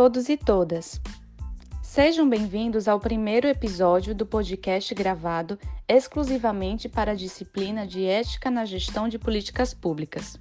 Todos 0.00 0.28
e 0.28 0.36
todas. 0.36 1.00
Sejam 1.82 2.30
bem-vindos 2.30 2.86
ao 2.86 3.00
primeiro 3.00 3.48
episódio 3.48 4.14
do 4.14 4.24
podcast 4.24 4.94
gravado 4.94 5.58
exclusivamente 5.88 6.88
para 6.88 7.10
a 7.10 7.14
disciplina 7.16 7.84
de 7.84 8.04
Ética 8.04 8.48
na 8.48 8.64
Gestão 8.64 9.08
de 9.08 9.18
Políticas 9.18 9.74
Públicas. 9.74 10.38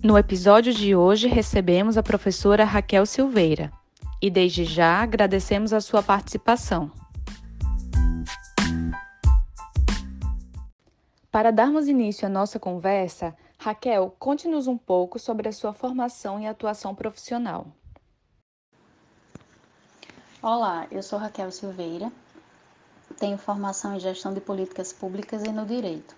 No 0.00 0.16
episódio 0.16 0.72
de 0.72 0.94
hoje 0.94 1.26
recebemos 1.26 1.98
a 1.98 2.04
professora 2.04 2.64
Raquel 2.64 3.04
Silveira 3.04 3.72
e 4.22 4.30
desde 4.30 4.64
já 4.64 5.02
agradecemos 5.02 5.72
a 5.72 5.80
sua 5.80 6.04
participação. 6.04 7.03
Para 11.34 11.50
darmos 11.50 11.88
início 11.88 12.26
à 12.26 12.28
nossa 12.28 12.60
conversa, 12.60 13.36
Raquel, 13.58 14.14
conte-nos 14.20 14.68
um 14.68 14.78
pouco 14.78 15.18
sobre 15.18 15.48
a 15.48 15.52
sua 15.52 15.72
formação 15.72 16.38
e 16.38 16.46
atuação 16.46 16.94
profissional. 16.94 17.66
Olá, 20.40 20.86
eu 20.92 21.02
sou 21.02 21.18
Raquel 21.18 21.50
Silveira, 21.50 22.12
tenho 23.18 23.36
formação 23.36 23.96
em 23.96 23.98
gestão 23.98 24.32
de 24.32 24.40
políticas 24.40 24.92
públicas 24.92 25.42
e 25.42 25.50
no 25.50 25.66
direito 25.66 26.14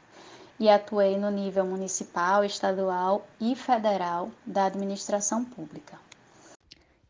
e 0.61 0.69
atuei 0.69 1.17
no 1.17 1.31
nível 1.31 1.65
municipal, 1.65 2.45
estadual 2.45 3.27
e 3.41 3.57
federal 3.57 4.31
da 4.45 4.67
administração 4.67 5.43
pública. 5.43 5.99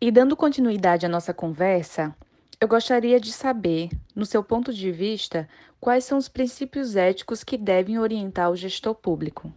E 0.00 0.12
dando 0.12 0.36
continuidade 0.36 1.04
à 1.04 1.08
nossa 1.08 1.34
conversa, 1.34 2.14
eu 2.60 2.66
gostaria 2.66 3.20
de 3.20 3.32
saber, 3.32 3.90
no 4.14 4.24
seu 4.24 4.42
ponto 4.42 4.72
de 4.72 4.90
vista, 4.90 5.48
quais 5.78 6.04
são 6.04 6.16
os 6.16 6.28
princípios 6.28 6.96
éticos 6.96 7.44
que 7.44 7.58
devem 7.58 7.98
orientar 7.98 8.50
o 8.50 8.56
gestor 8.56 8.94
público. 8.94 9.52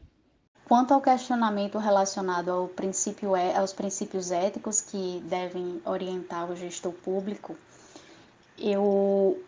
Quanto 0.65 0.93
ao 0.93 1.01
questionamento 1.01 1.77
relacionado 1.77 2.51
ao 2.51 2.67
princípio, 2.67 3.35
é, 3.35 3.55
aos 3.55 3.73
princípios 3.73 4.31
éticos 4.31 4.81
que 4.81 5.23
devem 5.25 5.81
orientar 5.85 6.51
o 6.51 6.55
gestor 6.55 6.91
público, 6.91 7.57
eu 8.57 9.41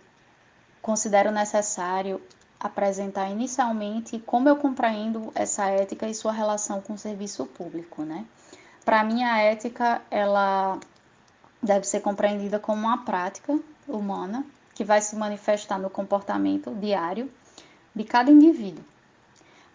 considero 0.82 1.30
necessário 1.30 2.20
apresentar 2.60 3.30
inicialmente 3.30 4.20
como 4.20 4.48
eu 4.48 4.56
compreendo 4.56 5.32
essa 5.36 5.66
ética 5.66 6.08
e 6.08 6.16
sua 6.16 6.32
relação 6.32 6.82
com 6.82 6.94
o 6.94 6.98
serviço 6.98 7.46
público, 7.46 8.04
né? 8.04 8.26
Para 8.84 9.04
mim, 9.04 9.24
a 9.24 9.40
ética 9.40 10.02
ela 10.10 10.80
deve 11.62 11.86
ser 11.86 12.02
compreendida 12.02 12.60
como 12.60 12.88
uma 12.88 13.04
prática 13.06 13.60
humana 13.88 14.46
que 14.74 14.84
vai 14.84 15.02
se 15.02 15.16
manifestar 15.16 15.78
no 15.78 15.90
comportamento 15.90 16.74
diário 16.76 17.32
de 17.96 18.04
cada 18.04 18.32
indivíduo, 18.32 18.84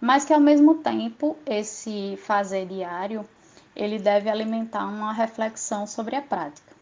mas 0.00 0.24
que 0.24 0.32
ao 0.32 0.40
mesmo 0.40 0.76
tempo 0.76 1.36
esse 1.46 2.16
fazer 2.16 2.66
diário 2.66 3.26
ele 3.74 3.98
deve 3.98 4.30
alimentar 4.30 4.86
uma 4.86 5.12
reflexão 5.12 5.86
sobre 5.86 6.16
a 6.16 6.22
prática. 6.22 6.74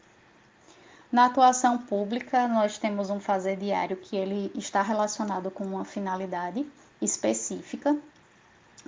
Na 1.11 1.25
atuação 1.25 1.77
pública, 1.77 2.47
nós 2.47 2.77
temos 2.77 3.09
um 3.09 3.19
fazer 3.19 3.57
diário 3.57 3.97
que 3.97 4.15
ele 4.15 4.51
está 4.55 4.81
relacionado 4.81 5.51
com 5.51 5.63
uma 5.63 5.85
finalidade 5.85 6.65
específica, 7.01 7.95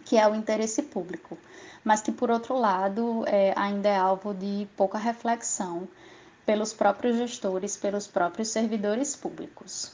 que 0.06 0.18
é 0.18 0.28
o 0.28 0.36
interesse 0.36 0.84
público, 0.84 1.38
mas 1.84 2.02
que, 2.02 2.12
por 2.12 2.30
outro 2.30 2.58
lado, 2.58 3.24
é, 3.28 3.54
ainda 3.56 3.90
é 3.90 3.98
alvo 3.98 4.34
de 4.34 4.68
pouca 4.76 4.98
reflexão 4.98 5.88
pelos 6.46 6.74
próprios 6.74 7.18
gestores, 7.18 7.76
pelos 7.76 8.08
próprios 8.08 8.50
servidores 8.50 9.16
públicos. 9.16 9.92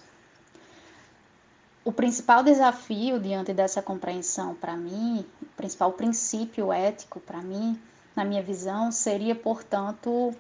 O 1.85 1.91
principal 1.91 2.43
desafio 2.43 3.19
diante 3.19 3.53
dessa 3.53 3.81
compreensão 3.81 4.55
para 4.55 4.77
mim, 4.77 5.25
o 5.41 5.45
principal 5.57 5.91
princípio 5.91 6.71
ético 6.71 7.19
para 7.19 7.41
mim, 7.41 7.77
na 8.15 8.23
minha 8.23 8.41
visão, 8.41 8.91
seria, 8.91 9.35
portanto, 9.35 10.33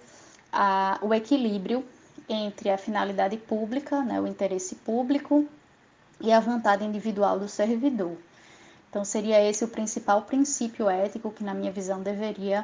a, 0.51 0.99
o 1.01 1.13
equilíbrio 1.13 1.83
entre 2.29 2.69
a 2.69 2.77
finalidade 2.77 3.35
pública, 3.35 4.01
né, 4.01 4.21
o 4.21 4.27
interesse 4.27 4.75
público, 4.75 5.45
e 6.21 6.31
a 6.31 6.39
vontade 6.39 6.85
individual 6.85 7.37
do 7.37 7.49
servidor. 7.49 8.15
Então, 8.93 9.03
seria 9.03 9.41
esse 9.41 9.65
o 9.65 9.67
principal 9.67 10.21
princípio 10.21 10.87
ético 10.87 11.31
que, 11.31 11.43
na 11.43 11.55
minha 11.55 11.71
visão, 11.71 12.03
deveria 12.03 12.63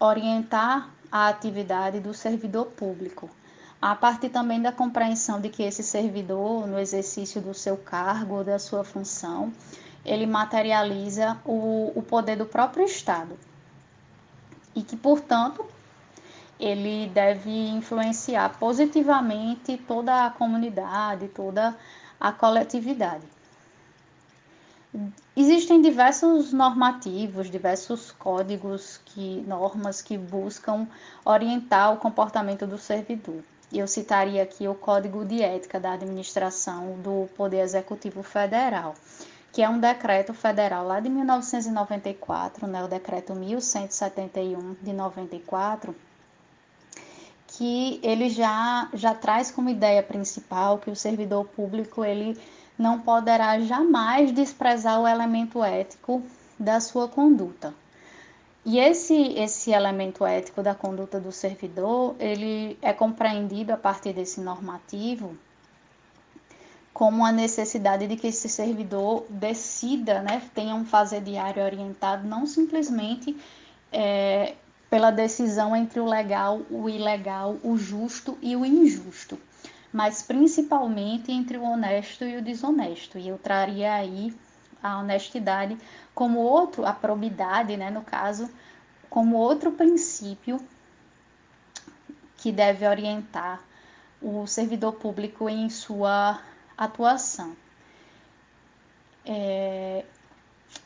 orientar 0.00 0.90
a 1.08 1.28
atividade 1.28 2.00
do 2.00 2.12
servidor 2.12 2.66
público. 2.66 3.30
A 3.80 3.94
partir 3.94 4.28
também 4.30 4.60
da 4.60 4.72
compreensão 4.72 5.40
de 5.40 5.48
que 5.48 5.62
esse 5.62 5.84
servidor, 5.84 6.66
no 6.66 6.80
exercício 6.80 7.40
do 7.40 7.54
seu 7.54 7.76
cargo 7.76 8.38
ou 8.38 8.42
da 8.42 8.58
sua 8.58 8.82
função, 8.82 9.52
ele 10.04 10.26
materializa 10.26 11.40
o, 11.44 11.92
o 11.94 12.02
poder 12.02 12.34
do 12.34 12.44
próprio 12.44 12.84
Estado. 12.84 13.38
E 14.74 14.82
que, 14.82 14.96
portanto, 14.96 15.64
ele 16.58 17.06
deve 17.14 17.68
influenciar 17.68 18.58
positivamente 18.58 19.76
toda 19.86 20.26
a 20.26 20.30
comunidade, 20.30 21.28
toda 21.28 21.76
a 22.18 22.32
coletividade. 22.32 23.22
Existem 25.34 25.80
diversos 25.80 26.52
normativos, 26.52 27.50
diversos 27.50 28.12
códigos 28.12 29.00
que 29.06 29.42
normas 29.46 30.02
que 30.02 30.18
buscam 30.18 30.86
orientar 31.24 31.94
o 31.94 31.96
comportamento 31.96 32.66
do 32.66 32.76
servidor. 32.76 33.42
Eu 33.72 33.88
citaria 33.88 34.42
aqui 34.42 34.68
o 34.68 34.74
Código 34.74 35.24
de 35.24 35.42
Ética 35.42 35.80
da 35.80 35.92
Administração 35.92 37.00
do 37.00 37.26
Poder 37.34 37.60
Executivo 37.60 38.22
Federal, 38.22 38.94
que 39.50 39.62
é 39.62 39.68
um 39.68 39.80
decreto 39.80 40.34
federal 40.34 40.86
lá 40.86 41.00
de 41.00 41.08
1994, 41.08 42.66
né, 42.66 42.84
o 42.84 42.88
decreto 42.88 43.34
1171 43.34 44.76
de 44.82 44.92
94, 44.92 45.96
que 47.62 48.00
ele 48.02 48.28
já, 48.28 48.88
já 48.92 49.14
traz 49.14 49.52
como 49.52 49.70
ideia 49.70 50.02
principal 50.02 50.78
que 50.78 50.90
o 50.90 50.96
servidor 50.96 51.44
público 51.44 52.04
ele 52.04 52.36
não 52.76 52.98
poderá 52.98 53.60
jamais 53.60 54.32
desprezar 54.32 55.00
o 55.00 55.06
elemento 55.06 55.62
ético 55.62 56.20
da 56.58 56.80
sua 56.80 57.06
conduta. 57.06 57.72
E 58.66 58.80
esse, 58.80 59.14
esse 59.34 59.70
elemento 59.70 60.26
ético 60.26 60.60
da 60.60 60.74
conduta 60.74 61.20
do 61.20 61.30
servidor, 61.30 62.16
ele 62.18 62.76
é 62.82 62.92
compreendido 62.92 63.72
a 63.72 63.76
partir 63.76 64.12
desse 64.12 64.40
normativo 64.40 65.36
como 66.92 67.24
a 67.24 67.30
necessidade 67.30 68.08
de 68.08 68.16
que 68.16 68.26
esse 68.26 68.48
servidor 68.48 69.24
decida, 69.30 70.20
né, 70.20 70.42
tenha 70.52 70.74
um 70.74 70.84
fazer 70.84 71.20
diário 71.20 71.62
orientado, 71.62 72.26
não 72.26 72.44
simplesmente 72.44 73.36
é, 73.92 74.54
pela 74.92 75.10
decisão 75.10 75.74
entre 75.74 76.00
o 76.00 76.04
legal, 76.04 76.60
o 76.68 76.86
ilegal, 76.86 77.56
o 77.64 77.78
justo 77.78 78.36
e 78.42 78.54
o 78.54 78.62
injusto, 78.62 79.40
mas 79.90 80.20
principalmente 80.20 81.32
entre 81.32 81.56
o 81.56 81.62
honesto 81.62 82.26
e 82.26 82.36
o 82.36 82.42
desonesto. 82.42 83.16
E 83.16 83.26
eu 83.26 83.38
traria 83.38 83.94
aí 83.94 84.36
a 84.82 84.98
honestidade 84.98 85.78
como 86.14 86.40
outro, 86.40 86.84
a 86.84 86.92
probidade, 86.92 87.74
né, 87.74 87.88
no 87.88 88.02
caso, 88.02 88.50
como 89.08 89.36
outro 89.36 89.72
princípio 89.72 90.60
que 92.36 92.52
deve 92.52 92.86
orientar 92.86 93.62
o 94.20 94.46
servidor 94.46 94.92
público 94.92 95.48
em 95.48 95.70
sua 95.70 96.38
atuação. 96.76 97.56
É, 99.24 100.04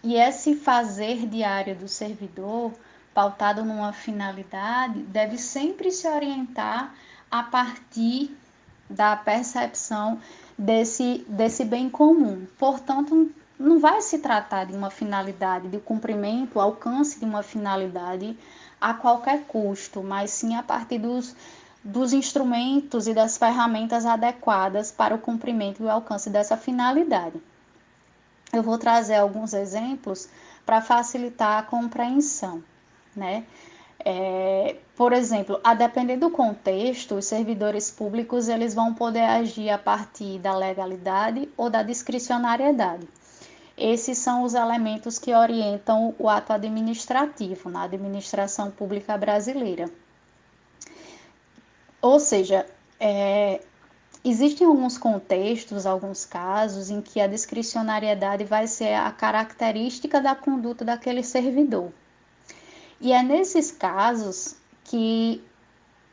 e 0.05 0.15
esse 0.15 0.55
fazer 0.55 1.27
diário 1.27 1.75
do 1.75 1.89
servidor 1.89 2.73
pautado 3.17 3.65
numa 3.65 3.95
finalidade, 3.95 5.01
deve 5.05 5.39
sempre 5.39 5.91
se 5.91 6.07
orientar 6.07 6.95
a 7.31 7.43
partir 7.43 8.37
da 8.91 9.17
percepção 9.17 10.21
desse, 10.59 11.25
desse 11.27 11.65
bem 11.65 11.89
comum. 11.89 12.47
Portanto, 12.59 13.33
não 13.59 13.81
vai 13.81 14.03
se 14.03 14.19
tratar 14.19 14.67
de 14.67 14.75
uma 14.75 14.91
finalidade, 14.91 15.69
de 15.69 15.79
cumprimento, 15.79 16.61
alcance 16.61 17.19
de 17.19 17.25
uma 17.25 17.43
finalidade 17.43 18.39
a 18.79 18.93
qualquer 18.93 19.45
custo, 19.45 20.03
mas 20.03 20.31
sim 20.31 20.55
a 20.55 20.63
partir 20.63 20.99
dos, 20.99 21.35
dos 21.83 22.13
instrumentos 22.13 23.07
e 23.07 23.15
das 23.15 23.39
ferramentas 23.39 24.05
adequadas 24.05 24.93
para 24.93 25.15
o 25.15 25.19
cumprimento 25.19 25.83
e 25.83 25.87
o 25.87 25.91
alcance 25.91 26.29
dessa 26.29 26.55
finalidade. 26.55 27.41
Eu 28.53 28.63
vou 28.63 28.77
trazer 28.77 29.15
alguns 29.15 29.55
exemplos 29.55 30.29
para 30.67 30.83
facilitar 30.83 31.61
a 31.61 31.63
compreensão 31.63 32.63
né? 33.17 33.45
É, 34.05 34.77
por 34.95 35.13
exemplo, 35.13 35.59
a 35.65 35.75
depender 35.75 36.17
do 36.17 36.31
contexto, 36.31 37.17
os 37.17 37.25
servidores 37.25 37.91
públicos 37.91 38.49
eles 38.49 38.75
vão 38.75 38.95
poder 38.95 39.23
agir 39.23 39.71
a 39.71 39.79
partir 39.79 40.39
da 40.39 40.57
legalidade 40.57 41.49
ou 41.57 41.69
da 41.69 41.83
discricionariedade. 41.83 43.09
Esses 43.77 44.19
são 44.19 44.43
os 44.43 44.55
elementos 44.55 45.19
que 45.19 45.35
orientam 45.35 46.15
o 46.19 46.29
ato 46.29 46.53
administrativo 46.53 47.69
na 47.69 47.83
administração 47.83 48.71
pública 48.71 49.19
brasileira. 49.19 49.91
Ou 52.01 52.21
seja, 52.21 52.65
é, 53.01 53.61
existem 54.25 54.67
alguns 54.67 54.97
contextos, 54.97 55.85
alguns 55.85 56.25
casos 56.25 56.89
em 56.91 57.03
que 57.03 57.21
a 57.21 57.27
discricionariedade 57.27 58.45
vai 58.45 58.67
ser 58.67 58.95
a 58.95 59.11
característica 59.11 60.21
da 60.21 60.35
conduta 60.35 60.85
daquele 60.85 61.23
servidor. 61.23 61.93
E 63.01 63.13
é 63.13 63.23
nesses 63.23 63.71
casos 63.71 64.57
que 64.85 65.43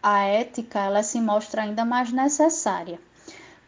a 0.02 0.20
ética 0.24 0.80
ela 0.80 1.02
se 1.02 1.20
mostra 1.22 1.62
ainda 1.62 1.86
mais 1.86 2.12
necessária, 2.12 3.00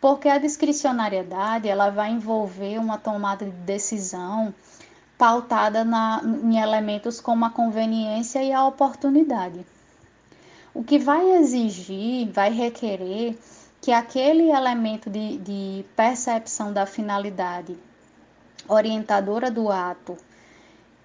porque 0.02 0.28
a 0.28 0.38
discricionariedade 0.38 1.70
ela 1.70 1.90
vai 1.90 2.12
envolver 2.12 2.78
uma 2.78 2.98
tomada 2.98 3.46
de 3.46 3.52
decisão 3.52 4.54
pautada 5.18 5.86
na, 5.86 6.22
em 6.24 6.58
elementos 6.60 7.22
como 7.22 7.46
a 7.46 7.50
conveniência 7.50 8.44
e 8.44 8.52
a 8.52 8.66
oportunidade. 8.66 9.66
O 10.74 10.84
que 10.84 11.00
vai 11.00 11.38
exigir, 11.38 12.30
vai 12.32 12.52
requerer 12.52 13.40
que 13.82 13.94
aquele 13.94 14.52
elemento 14.52 15.10
de, 15.10 15.38
de 15.38 15.86
percepção 15.96 16.74
da 16.74 16.86
finalidade 16.86 17.78
orientadora 18.68 19.50
do 19.50 19.72
ato 19.72 20.18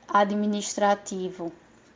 administrativo, 0.09 1.53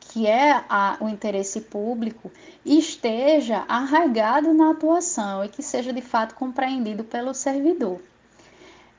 que 0.09 0.27
é 0.27 0.63
a, 0.69 0.97
o 1.01 1.09
interesse 1.09 1.61
público, 1.61 2.31
esteja 2.65 3.65
arraigado 3.67 4.53
na 4.53 4.71
atuação 4.71 5.43
e 5.43 5.49
que 5.49 5.61
seja 5.61 5.91
de 5.91 6.01
fato 6.01 6.35
compreendido 6.35 7.03
pelo 7.03 7.33
servidor. 7.33 8.01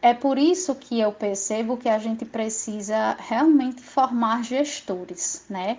É 0.03 0.12
por 0.12 0.38
isso 0.38 0.75
que 0.75 1.00
eu 1.00 1.12
percebo 1.12 1.76
que 1.76 1.88
a 1.88 1.99
gente 1.99 2.25
precisa 2.25 3.17
realmente 3.19 3.82
formar 3.82 4.44
gestores, 4.44 5.44
né? 5.49 5.79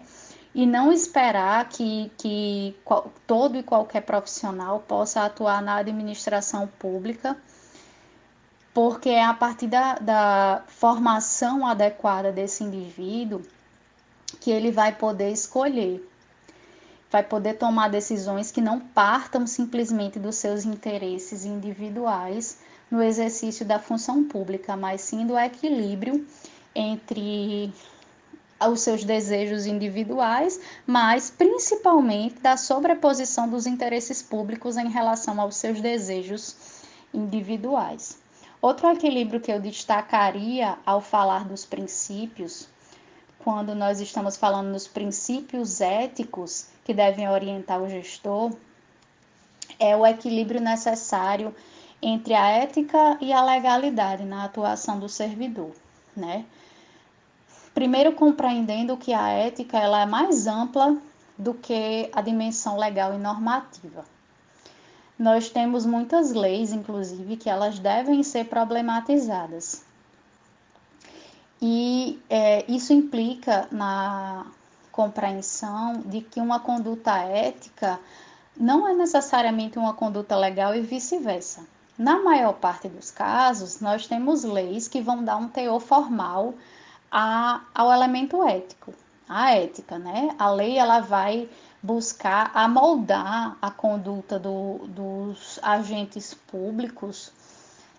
e 0.57 0.65
não 0.65 0.91
esperar 0.91 1.69
que, 1.69 2.11
que 2.17 2.75
todo 3.27 3.57
e 3.57 3.61
qualquer 3.61 4.01
profissional 4.01 4.79
possa 4.79 5.23
atuar 5.23 5.61
na 5.61 5.75
administração 5.75 6.67
pública, 6.79 7.37
porque 8.73 9.09
é 9.09 9.23
a 9.23 9.35
partir 9.35 9.67
da, 9.67 9.99
da 9.99 10.63
formação 10.65 11.63
adequada 11.63 12.31
desse 12.31 12.63
indivíduo 12.63 13.43
que 14.39 14.51
ele 14.51 14.71
vai 14.71 14.93
poder 14.93 15.31
escolher, 15.31 16.07
vai 17.09 17.23
poder 17.23 17.53
tomar 17.53 17.89
decisões 17.89 18.51
que 18.51 18.61
não 18.61 18.79
partam 18.79 19.47
simplesmente 19.47 20.19
dos 20.19 20.35
seus 20.35 20.65
interesses 20.65 21.45
individuais 21.45 22.59
no 22.91 23.01
exercício 23.01 23.65
da 23.65 23.79
função 23.79 24.23
pública, 24.23 24.75
mas 24.75 25.01
sim 25.01 25.25
do 25.25 25.37
equilíbrio 25.37 26.25
entre 26.75 27.73
os 28.65 28.81
seus 28.81 29.03
desejos 29.03 29.65
individuais, 29.65 30.59
mas 30.85 31.29
principalmente 31.29 32.39
da 32.39 32.57
sobreposição 32.57 33.47
dos 33.47 33.67
interesses 33.67 34.21
públicos 34.21 34.77
em 34.77 34.89
relação 34.89 35.39
aos 35.39 35.55
seus 35.55 35.79
desejos 35.79 36.81
individuais. 37.13 38.17
Outro 38.61 38.89
equilíbrio 38.89 39.39
que 39.39 39.51
eu 39.51 39.59
destacaria 39.59 40.77
ao 40.85 40.99
falar 40.99 41.45
dos 41.45 41.65
princípios, 41.65 42.67
quando 43.47 43.73
nós 43.73 44.01
estamos 44.01 44.35
falando 44.35 44.73
dos 44.73 44.89
princípios 44.89 45.79
éticos 45.79 46.67
que 46.83 46.93
devem 46.93 47.29
orientar 47.29 47.81
o 47.81 47.87
gestor, 47.87 48.51
é 49.79 49.95
o 49.95 50.05
equilíbrio 50.05 50.59
necessário 50.59 51.55
entre 52.01 52.33
a 52.33 52.45
ética 52.45 53.17
e 53.21 53.31
a 53.31 53.41
legalidade 53.41 54.25
na 54.25 54.43
atuação 54.43 54.99
do 54.99 55.07
servidor, 55.07 55.71
né? 56.13 56.43
Primeiro, 57.73 58.11
compreendendo 58.11 58.97
que 58.97 59.13
a 59.13 59.29
ética 59.29 59.77
ela 59.77 60.01
é 60.01 60.05
mais 60.05 60.45
ampla 60.45 60.97
do 61.37 61.53
que 61.53 62.09
a 62.11 62.19
dimensão 62.19 62.75
legal 62.75 63.13
e 63.13 63.17
normativa. 63.17 64.03
Nós 65.17 65.49
temos 65.49 65.85
muitas 65.85 66.33
leis, 66.33 66.73
inclusive, 66.73 67.37
que 67.37 67.49
elas 67.49 67.79
devem 67.79 68.23
ser 68.23 68.49
problematizadas. 68.49 69.86
E 71.61 72.19
é, 72.29 72.63
isso 72.71 72.93
implica 72.93 73.67
na 73.71 74.45
compreensão 74.91 76.01
de 76.05 76.21
que 76.21 76.39
uma 76.39 76.59
conduta 76.59 77.17
ética 77.17 77.99
não 78.55 78.87
é 78.87 78.93
necessariamente 78.93 79.77
uma 79.77 79.93
conduta 79.93 80.35
legal 80.35 80.75
e 80.75 80.81
vice-versa. 80.81 81.65
Na 81.97 82.19
maior 82.19 82.53
parte 82.53 82.87
dos 82.87 83.09
casos, 83.09 83.79
nós 83.79 84.05
temos 84.07 84.43
leis 84.43 84.87
que 84.87 85.01
vão 85.01 85.23
dar 85.23 85.37
um 85.37 85.47
teor 85.47 85.79
formal 85.79 86.53
a, 87.11 87.61
ao 87.73 87.91
elemento 87.91 88.43
ético, 88.47 88.93
a 89.27 89.55
ética, 89.55 89.97
né? 89.97 90.35
A 90.37 90.51
lei 90.51 90.77
ela 90.77 90.99
vai 90.99 91.49
buscar 91.81 92.51
amoldar 92.53 93.57
a 93.61 93.71
conduta 93.71 94.37
do, 94.37 94.79
dos 94.87 95.59
agentes 95.63 96.33
públicos 96.33 97.31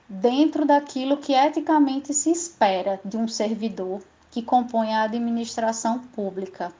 dentro 0.08 0.64
daquilo 0.64 1.18
que 1.18 1.34
eticamente 1.34 2.14
se 2.14 2.30
espera 2.30 2.98
de 3.04 3.16
um 3.16 3.28
servidor 3.28 4.02
que 4.30 4.42
compõe 4.42 4.94
a 4.94 5.02
administração 5.02 5.98
pública, 5.98 6.72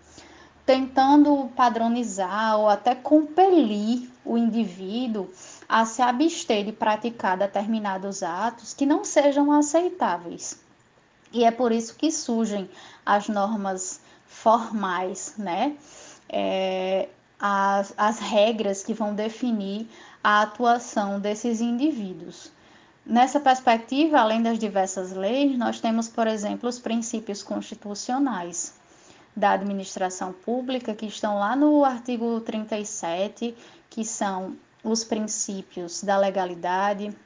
tentando 0.64 1.50
padronizar 1.54 2.58
ou 2.58 2.68
até 2.68 2.94
compelir 2.94 4.10
o 4.24 4.36
indivíduo 4.36 5.28
a 5.68 5.84
se 5.84 6.00
abster 6.00 6.64
de 6.64 6.72
praticar 6.72 7.36
determinados 7.36 8.22
atos 8.22 8.72
que 8.72 8.86
não 8.86 9.04
sejam 9.04 9.52
aceitáveis. 9.52 10.60
E 11.32 11.44
é 11.44 11.50
por 11.50 11.72
isso 11.72 11.96
que 11.96 12.10
surgem 12.10 12.68
as 13.04 13.28
normas 13.28 14.00
formais, 14.26 15.34
né? 15.36 15.76
É, 16.28 17.08
as, 17.38 17.92
as 17.96 18.18
regras 18.18 18.82
que 18.82 18.94
vão 18.94 19.14
definir 19.14 19.88
a 20.22 20.42
atuação 20.42 21.20
desses 21.20 21.60
indivíduos. 21.60 22.50
Nessa 23.08 23.40
perspectiva, 23.40 24.20
além 24.20 24.42
das 24.42 24.58
diversas 24.58 25.12
leis, 25.12 25.56
nós 25.56 25.80
temos, 25.80 26.10
por 26.10 26.26
exemplo, 26.26 26.68
os 26.68 26.78
princípios 26.78 27.42
constitucionais 27.42 28.78
da 29.34 29.52
administração 29.52 30.30
pública, 30.30 30.94
que 30.94 31.06
estão 31.06 31.38
lá 31.38 31.56
no 31.56 31.86
artigo 31.86 32.38
37, 32.42 33.56
que 33.88 34.04
são 34.04 34.58
os 34.84 35.04
princípios 35.04 36.04
da 36.04 36.18
legalidade, 36.18 37.16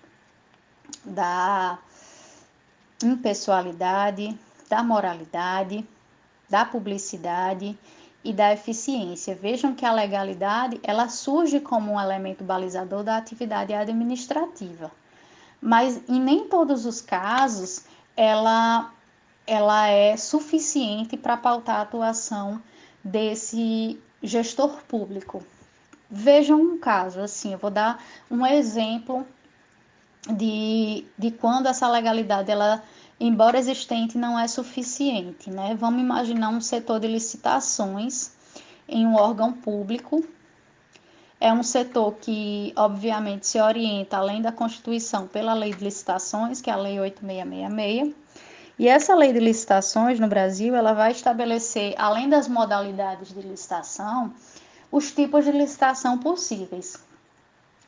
da 1.04 1.80
impessoalidade, 3.02 4.38
da 4.70 4.84
moralidade, 4.84 5.84
da 6.48 6.64
publicidade 6.64 7.76
e 8.22 8.32
da 8.32 8.52
eficiência. 8.52 9.34
Vejam 9.34 9.74
que 9.74 9.84
a 9.84 9.92
legalidade 9.92 10.78
ela 10.84 11.08
surge 11.08 11.58
como 11.58 11.94
um 11.94 12.00
elemento 12.00 12.44
balizador 12.44 13.02
da 13.02 13.16
atividade 13.16 13.74
administrativa, 13.74 14.92
mas 15.62 16.02
em 16.08 16.20
nem 16.20 16.48
todos 16.48 16.84
os 16.84 17.00
casos 17.00 17.84
ela 18.16 18.92
ela 19.46 19.88
é 19.88 20.16
suficiente 20.16 21.16
para 21.16 21.36
pautar 21.36 21.76
a 21.76 21.82
atuação 21.82 22.62
desse 23.02 23.98
gestor 24.22 24.82
público. 24.88 25.42
Vejam 26.08 26.60
um 26.60 26.78
caso 26.78 27.20
assim, 27.20 27.52
eu 27.52 27.58
vou 27.58 27.70
dar 27.70 28.02
um 28.30 28.46
exemplo 28.46 29.26
de, 30.30 31.04
de 31.18 31.30
quando 31.30 31.66
essa 31.66 31.88
legalidade, 31.88 32.50
ela, 32.50 32.82
embora 33.18 33.58
existente, 33.58 34.16
não 34.16 34.38
é 34.38 34.46
suficiente. 34.46 35.50
Né? 35.50 35.74
Vamos 35.74 36.00
imaginar 36.00 36.50
um 36.50 36.60
setor 36.60 37.00
de 37.00 37.08
licitações 37.08 38.32
em 38.88 39.06
um 39.06 39.14
órgão 39.14 39.52
público. 39.52 40.24
É 41.44 41.52
um 41.52 41.64
setor 41.64 42.14
que, 42.20 42.72
obviamente, 42.76 43.48
se 43.48 43.60
orienta, 43.60 44.16
além 44.16 44.40
da 44.40 44.52
Constituição, 44.52 45.26
pela 45.26 45.52
Lei 45.54 45.74
de 45.74 45.82
Licitações, 45.82 46.60
que 46.60 46.70
é 46.70 46.72
a 46.72 46.76
Lei 46.76 47.00
8666. 47.00 48.14
E 48.78 48.86
essa 48.86 49.12
lei 49.12 49.32
de 49.32 49.40
licitações 49.40 50.20
no 50.20 50.28
Brasil, 50.28 50.72
ela 50.76 50.92
vai 50.92 51.10
estabelecer, 51.10 51.96
além 51.98 52.28
das 52.28 52.46
modalidades 52.46 53.34
de 53.34 53.40
licitação, 53.40 54.32
os 54.88 55.10
tipos 55.10 55.44
de 55.44 55.50
licitação 55.50 56.16
possíveis. 56.16 56.96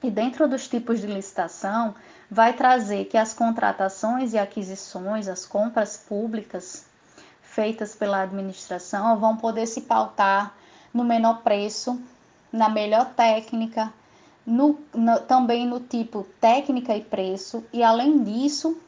E 0.03 0.11
dentro 0.11 0.49
dos 0.49 0.67
tipos 0.67 1.01
de 1.01 1.07
licitação, 1.07 1.95
vai 2.29 2.55
trazer 2.55 3.05
que 3.05 3.17
as 3.17 3.33
contratações 3.33 4.33
e 4.33 4.39
aquisições, 4.39 5.29
as 5.29 5.47
compras 5.47 5.97
públicas 5.97 6.87
feitas 7.41 7.95
pela 7.95 8.23
administração 8.23 9.17
vão 9.17 9.37
poder 9.37 9.69
se 9.69 9.83
pautar 9.83 10.53
no 10.93 11.05
menor 11.05 11.43
preço, 11.43 12.03
na 12.55 12.69
melhor 12.69 13.07
técnica, 13.15 13.93
no, 14.47 14.79
no, 14.95 15.19
também 15.23 15.67
no 15.67 15.81
tipo 15.81 16.25
técnica 16.41 16.97
e 16.97 17.03
preço, 17.03 17.65
e 17.73 17.83
além 17.83 18.23
disso, 18.23 18.79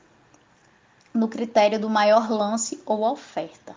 no 1.13 1.27
critério 1.27 1.81
do 1.81 1.91
maior 1.91 2.31
lance 2.31 2.81
ou 2.87 3.03
oferta. 3.03 3.75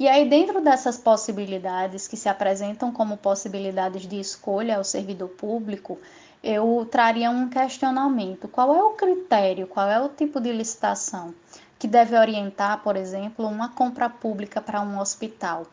E 0.00 0.08
aí, 0.08 0.28
dentro 0.28 0.60
dessas 0.60 0.98
possibilidades 0.98 2.08
que 2.08 2.16
se 2.16 2.28
apresentam 2.28 2.90
como 2.90 3.16
possibilidades 3.16 4.06
de 4.06 4.18
escolha 4.18 4.78
ao 4.78 4.84
servidor 4.84 5.28
público, 5.28 5.96
eu 6.42 6.86
traria 6.90 7.30
um 7.30 7.48
questionamento: 7.48 8.48
qual 8.48 8.74
é 8.74 8.82
o 8.82 8.90
critério, 8.90 9.68
qual 9.68 9.88
é 9.88 10.00
o 10.00 10.08
tipo 10.08 10.40
de 10.40 10.50
licitação 10.50 11.32
que 11.78 11.86
deve 11.86 12.18
orientar, 12.18 12.82
por 12.82 12.96
exemplo, 12.96 13.46
uma 13.46 13.68
compra 13.68 14.10
pública 14.10 14.60
para 14.60 14.80
um 14.80 14.98
hospital 14.98 15.66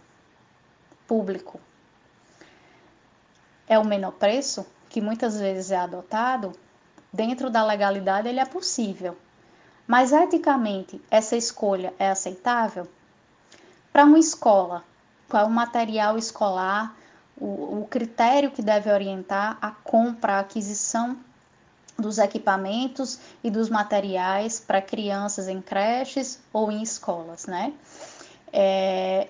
público? 1.08 1.60
É 3.68 3.78
o 3.80 3.86
menor 3.86 4.12
preço, 4.14 4.66
que 4.90 5.02
muitas 5.02 5.40
vezes 5.40 5.72
é 5.72 5.78
adotado, 5.78 6.54
dentro 7.12 7.50
da 7.50 7.64
legalidade 7.64 8.28
ele 8.28 8.40
é 8.40 8.46
possível. 8.46 9.18
Mas 9.88 10.12
eticamente, 10.12 11.02
essa 11.12 11.36
escolha 11.36 11.94
é 12.00 12.10
aceitável? 12.10 12.88
Para 13.92 14.06
uma 14.06 14.20
escola, 14.20 14.84
qual 15.30 15.44
é 15.44 15.46
o 15.46 15.52
material 15.52 16.18
escolar, 16.18 16.96
o, 17.38 17.82
o 17.82 17.88
critério 17.90 18.52
que 18.52 18.62
deve 18.62 18.92
orientar 18.92 19.58
a 19.62 19.72
compra, 19.72 20.34
a 20.34 20.40
aquisição 20.40 21.18
dos 21.98 22.18
equipamentos 22.18 23.20
e 23.44 23.52
dos 23.52 23.70
materiais 23.70 24.60
para 24.60 24.82
crianças 24.82 25.48
em 25.48 25.62
creches 25.62 26.40
ou 26.52 26.72
em 26.72 26.82
escolas, 26.82 27.46
né? 27.46 27.74
É, 28.52 29.28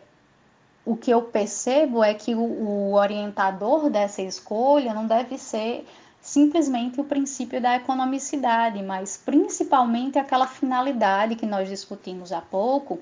o 0.86 0.98
que 0.98 1.12
eu 1.12 1.22
percebo 1.22 2.04
é 2.04 2.14
que 2.14 2.36
o, 2.36 2.42
o 2.42 2.94
orientador 2.94 3.90
dessa 3.90 4.22
escolha 4.22 4.94
não 4.94 5.08
deve 5.08 5.38
ser 5.38 5.86
simplesmente 6.22 7.00
o 7.00 7.04
princípio 7.04 7.62
da 7.62 7.76
economicidade, 7.76 8.82
mas 8.82 9.18
principalmente 9.18 10.18
aquela 10.18 10.48
finalidade 10.48 11.36
que 11.36 11.46
nós 11.46 11.70
discutimos 11.70 12.32
há 12.32 12.42
pouco, 12.42 13.00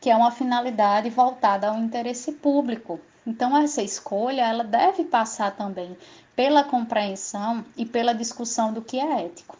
que 0.00 0.10
é 0.10 0.16
uma 0.16 0.30
finalidade 0.30 1.10
voltada 1.10 1.68
ao 1.68 1.78
interesse 1.78 2.32
público. 2.32 3.00
Então 3.26 3.56
essa 3.56 3.82
escolha 3.82 4.42
ela 4.42 4.62
deve 4.62 5.04
passar 5.04 5.56
também 5.56 5.96
pela 6.34 6.62
compreensão 6.62 7.64
e 7.76 7.84
pela 7.84 8.12
discussão 8.12 8.72
do 8.72 8.82
que 8.82 8.98
é 8.98 9.26
ético. 9.26 9.56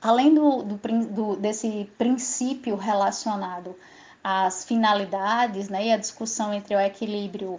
Além 0.00 0.34
do, 0.34 0.62
do, 0.62 0.76
do 1.06 1.36
desse 1.36 1.90
princípio 1.98 2.76
relacionado 2.76 3.76
às 4.22 4.64
finalidades 4.64 5.68
né, 5.68 5.86
e 5.86 5.92
a 5.92 5.96
discussão 5.96 6.52
entre 6.52 6.74
o 6.74 6.80
equilíbrio 6.80 7.58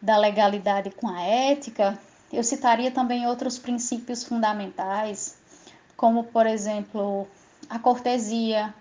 da 0.00 0.16
legalidade 0.16 0.90
com 0.90 1.08
a 1.08 1.22
ética, 1.22 1.98
eu 2.32 2.42
citaria 2.42 2.90
também 2.90 3.26
outros 3.26 3.58
princípios 3.58 4.24
fundamentais, 4.24 5.38
como, 5.96 6.24
por 6.24 6.46
exemplo, 6.46 7.28
a 7.68 7.78
cortesia, 7.78 8.74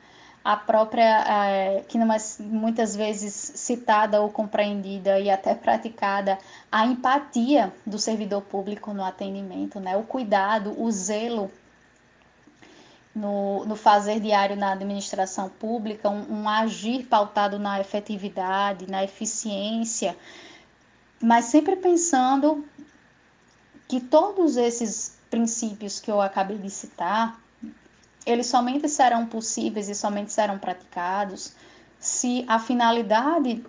a 0.44 0.56
própria, 0.58 1.24
é, 1.28 1.84
que 1.88 1.98
não 1.98 2.12
é 2.12 2.18
muitas 2.40 2.96
vezes 2.96 3.34
citada 3.34 4.22
ou 4.22 4.30
compreendida 4.30 5.20
e 5.20 5.30
até 5.30 5.54
praticada, 5.54 6.40
a 6.72 6.86
empatia 6.86 7.72
do 7.86 8.00
servidor 8.00 8.42
público 8.42 8.94
no 8.94 9.04
atendimento, 9.04 9.80
né? 9.80 9.96
o 9.96 10.04
cuidado, 10.04 10.74
o 10.82 10.90
zelo 10.92 11.52
no, 13.14 13.66
no 13.66 13.76
fazer 13.76 14.20
diário 14.20 14.56
na 14.56 14.72
administração 14.72 15.50
pública, 15.50 16.10
um, 16.10 16.42
um 16.42 16.50
agir 16.50 17.06
pautado 17.06 17.60
na 17.60 17.80
efetividade, 17.80 18.90
na 18.90 19.04
eficiência, 19.04 20.18
mas 21.22 21.46
sempre 21.46 21.76
pensando 21.76 22.66
que 23.88 24.00
todos 24.00 24.56
esses 24.56 25.20
princípios 25.30 26.00
que 26.00 26.10
eu 26.10 26.22
acabei 26.22 26.58
de 26.58 26.70
citar, 26.70 27.40
eles 28.26 28.48
somente 28.48 28.88
serão 28.88 29.26
possíveis 29.26 29.90
e 29.90 29.96
somente 29.96 30.32
serão 30.32 30.58
praticados 30.58 31.54
se 32.00 32.46
a 32.48 32.58
finalidade 32.60 33.64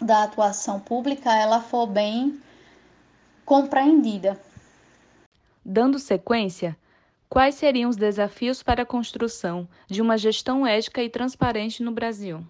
da 0.00 0.24
atuação 0.24 0.80
pública 0.80 1.34
ela 1.34 1.60
for 1.60 1.86
bem 1.86 2.40
compreendida. 3.44 4.40
Dando 5.64 5.98
sequência, 5.98 6.76
quais 7.28 7.54
seriam 7.54 7.90
os 7.90 7.96
desafios 7.96 8.62
para 8.62 8.82
a 8.82 8.86
construção 8.86 9.68
de 9.86 10.00
uma 10.00 10.16
gestão 10.16 10.66
ética 10.66 11.02
e 11.02 11.08
transparente 11.08 11.82
no 11.82 11.92
Brasil? 11.92 12.44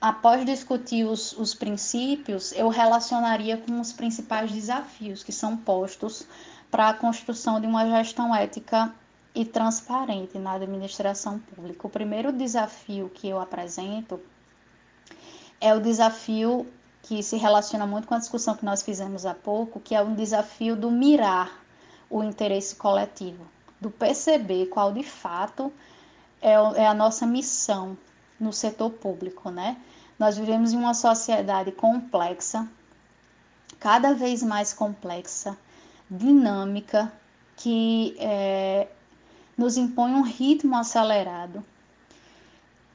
após 0.00 0.44
discutir 0.44 1.04
os, 1.04 1.32
os 1.32 1.54
princípios, 1.54 2.52
eu 2.52 2.68
relacionaria 2.68 3.56
com 3.56 3.80
os 3.80 3.92
principais 3.92 4.50
desafios 4.50 5.22
que 5.22 5.32
são 5.32 5.56
postos 5.56 6.26
para 6.70 6.88
a 6.88 6.94
construção 6.94 7.60
de 7.60 7.66
uma 7.66 7.86
gestão 7.86 8.34
ética 8.34 8.94
e 9.34 9.44
transparente 9.44 10.38
na 10.38 10.52
administração 10.52 11.38
pública. 11.38 11.86
O 11.86 11.90
primeiro 11.90 12.32
desafio 12.32 13.10
que 13.12 13.28
eu 13.28 13.40
apresento 13.40 14.20
é 15.60 15.74
o 15.74 15.80
desafio 15.80 16.66
que 17.02 17.22
se 17.22 17.36
relaciona 17.36 17.86
muito 17.86 18.06
com 18.06 18.14
a 18.14 18.18
discussão 18.18 18.54
que 18.54 18.64
nós 18.64 18.82
fizemos 18.82 19.24
há 19.24 19.34
pouco, 19.34 19.80
que 19.80 19.94
é 19.94 20.02
um 20.02 20.14
desafio 20.14 20.76
do 20.76 20.90
mirar 20.90 21.64
o 22.10 22.22
interesse 22.22 22.76
coletivo, 22.76 23.46
do 23.80 23.90
perceber 23.90 24.66
qual 24.66 24.92
de 24.92 25.02
fato 25.02 25.72
é, 26.40 26.52
é 26.52 26.86
a 26.86 26.94
nossa 26.94 27.26
missão 27.26 27.96
no 28.38 28.52
setor 28.52 28.90
público, 28.90 29.50
né? 29.50 29.76
Nós 30.18 30.36
vivemos 30.36 30.72
em 30.72 30.76
uma 30.76 30.94
sociedade 30.94 31.70
complexa, 31.72 32.68
cada 33.78 34.14
vez 34.14 34.42
mais 34.42 34.72
complexa, 34.72 35.56
dinâmica, 36.10 37.12
que 37.56 38.16
é, 38.18 38.88
nos 39.56 39.76
impõe 39.76 40.12
um 40.12 40.22
ritmo 40.22 40.76
acelerado. 40.76 41.64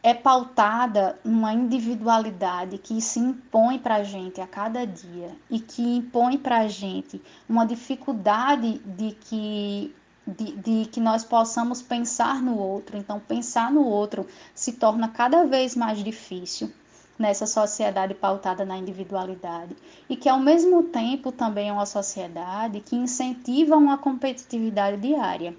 É 0.03 0.13
pautada 0.13 1.17
numa 1.23 1.53
individualidade 1.53 2.77
que 2.77 2.99
se 3.01 3.19
impõe 3.19 3.79
para 3.79 3.95
a 3.95 4.03
gente 4.03 4.41
a 4.41 4.45
cada 4.45 4.85
dia 4.85 5.33
e 5.49 5.61
que 5.61 5.81
impõe 5.81 6.37
para 6.37 6.59
a 6.59 6.67
gente 6.67 7.21
uma 7.47 7.65
dificuldade 7.65 8.79
de 8.79 9.13
que 9.13 9.95
de, 10.25 10.51
de, 10.57 10.85
que 10.85 11.01
nós 11.01 11.23
possamos 11.23 11.81
pensar 11.81 12.41
no 12.41 12.57
outro. 12.57 12.97
Então, 12.97 13.19
pensar 13.19 13.71
no 13.71 13.85
outro 13.85 14.27
se 14.53 14.73
torna 14.73 15.07
cada 15.09 15.45
vez 15.45 15.75
mais 15.75 16.03
difícil 16.03 16.71
nessa 17.17 17.45
sociedade 17.45 18.13
pautada 18.13 18.65
na 18.65 18.77
individualidade 18.77 19.75
e 20.09 20.15
que 20.15 20.27
ao 20.27 20.39
mesmo 20.39 20.83
tempo 20.83 21.31
também 21.31 21.69
é 21.69 21.73
uma 21.73 21.85
sociedade 21.85 22.81
que 22.81 22.95
incentiva 22.95 23.77
uma 23.77 23.97
competitividade 23.97 24.97
diária. 24.97 25.55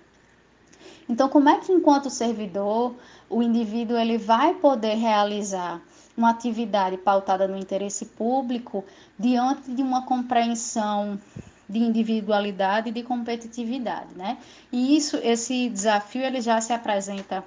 Então, 1.08 1.28
como 1.28 1.48
é 1.48 1.58
que 1.58 1.72
enquanto 1.72 2.08
servidor 2.08 2.94
o 3.28 3.42
indivíduo 3.42 3.98
ele 3.98 4.16
vai 4.16 4.54
poder 4.54 4.94
realizar 4.94 5.80
uma 6.16 6.30
atividade 6.30 6.96
pautada 6.96 7.46
no 7.48 7.56
interesse 7.56 8.06
público 8.06 8.84
diante 9.18 9.70
de 9.72 9.82
uma 9.82 10.06
compreensão 10.06 11.20
de 11.68 11.78
individualidade 11.78 12.90
e 12.90 12.92
de 12.92 13.02
competitividade, 13.02 14.14
né? 14.14 14.38
E 14.70 14.96
isso, 14.96 15.16
esse 15.22 15.68
desafio, 15.68 16.22
ele 16.22 16.40
já 16.40 16.60
se 16.60 16.72
apresenta 16.72 17.44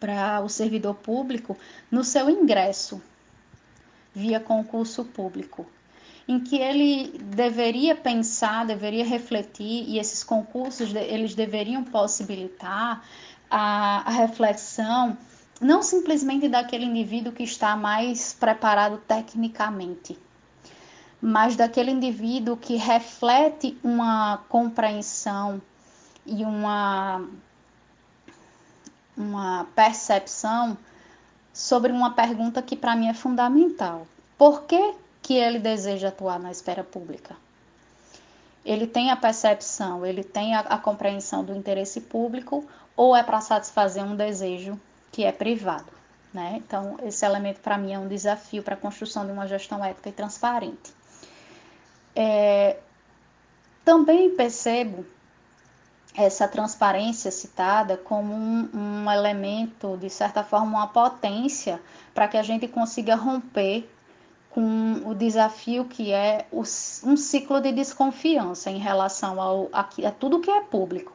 para 0.00 0.40
o 0.40 0.48
servidor 0.48 0.94
público 0.94 1.56
no 1.90 2.02
seu 2.04 2.28
ingresso 2.30 3.00
via 4.14 4.40
concurso 4.40 5.04
público, 5.04 5.66
em 6.28 6.38
que 6.38 6.58
ele 6.58 7.18
deveria 7.24 7.96
pensar, 7.96 8.66
deveria 8.66 9.04
refletir 9.04 9.88
e 9.88 9.98
esses 9.98 10.22
concursos 10.22 10.94
eles 10.94 11.34
deveriam 11.34 11.82
possibilitar 11.82 13.02
a, 13.50 14.06
a 14.06 14.10
reflexão 14.10 15.16
não 15.60 15.82
simplesmente 15.82 16.48
daquele 16.48 16.84
indivíduo 16.84 17.32
que 17.32 17.42
está 17.42 17.74
mais 17.74 18.32
preparado 18.32 18.98
tecnicamente, 19.08 20.18
mas 21.20 21.56
daquele 21.56 21.90
indivíduo 21.90 22.56
que 22.56 22.76
reflete 22.76 23.76
uma 23.82 24.38
compreensão 24.48 25.60
e 26.24 26.44
uma, 26.44 27.26
uma 29.16 29.66
percepção 29.74 30.78
sobre 31.52 31.90
uma 31.90 32.12
pergunta 32.12 32.62
que 32.62 32.76
para 32.76 32.94
mim 32.94 33.08
é 33.08 33.14
fundamental. 33.14 34.06
Por 34.36 34.62
que, 34.62 34.94
que 35.28 35.34
ele 35.34 35.58
deseja 35.58 36.08
atuar 36.08 36.40
na 36.40 36.50
esfera 36.50 36.82
pública? 36.82 37.36
Ele 38.64 38.86
tem 38.86 39.10
a 39.10 39.16
percepção, 39.16 40.06
ele 40.06 40.24
tem 40.24 40.54
a, 40.54 40.60
a 40.60 40.78
compreensão 40.78 41.44
do 41.44 41.54
interesse 41.54 42.00
público 42.00 42.66
ou 42.96 43.14
é 43.14 43.22
para 43.22 43.38
satisfazer 43.42 44.02
um 44.02 44.16
desejo 44.16 44.80
que 45.12 45.24
é 45.24 45.30
privado? 45.30 45.92
Né? 46.32 46.54
Então, 46.56 46.96
esse 47.02 47.26
elemento 47.26 47.60
para 47.60 47.76
mim 47.76 47.92
é 47.92 47.98
um 47.98 48.08
desafio 48.08 48.62
para 48.62 48.72
a 48.72 48.78
construção 48.78 49.26
de 49.26 49.30
uma 49.30 49.46
gestão 49.46 49.84
ética 49.84 50.08
e 50.08 50.12
transparente. 50.12 50.94
É, 52.16 52.78
também 53.84 54.34
percebo 54.34 55.04
essa 56.14 56.48
transparência 56.48 57.30
citada 57.30 57.98
como 57.98 58.32
um, 58.32 58.70
um, 58.72 59.10
elemento, 59.10 59.94
de 59.98 60.08
certa 60.08 60.42
forma, 60.42 60.78
uma 60.78 60.86
potência 60.86 61.78
para 62.14 62.26
que 62.28 62.38
a 62.38 62.42
gente 62.42 62.66
consiga 62.66 63.14
romper 63.14 63.86
com 64.58 65.08
o 65.08 65.14
desafio 65.14 65.84
que 65.84 66.10
é 66.10 66.44
o, 66.50 66.62
um 66.62 67.16
ciclo 67.16 67.60
de 67.60 67.70
desconfiança 67.70 68.68
em 68.68 68.78
relação 68.78 69.40
ao, 69.40 69.68
a, 69.72 69.82
a 69.82 70.10
tudo 70.10 70.40
que 70.40 70.50
é 70.50 70.60
público. 70.60 71.12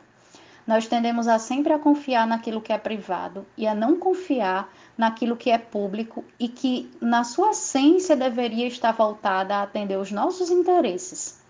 Nós 0.65 0.87
tendemos 0.87 1.27
a 1.27 1.37
sempre 1.37 1.73
a 1.73 1.77
confiar 1.77 2.25
naquilo 2.25 2.61
que 2.61 2.71
é 2.71 2.77
privado 2.77 3.45
e 3.57 3.67
a 3.67 3.75
não 3.75 3.99
confiar 3.99 4.71
naquilo 4.97 5.35
que 5.35 5.49
é 5.49 5.57
público 5.57 6.23
e 6.39 6.47
que, 6.47 6.89
na 7.01 7.25
sua 7.25 7.49
essência, 7.49 8.15
deveria 8.15 8.65
estar 8.65 8.93
voltada 8.93 9.57
a 9.57 9.63
atender 9.63 9.97
os 9.97 10.09
nossos 10.09 10.49
interesses, 10.49 11.43